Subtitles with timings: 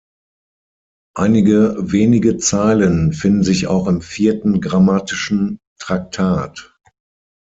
[1.15, 6.75] Einige wenige Zeilen finden sich auch im Vierten Grammatischen Traktat.